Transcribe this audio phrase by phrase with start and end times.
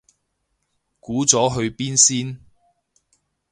[0.99, 2.39] 估咗去邊先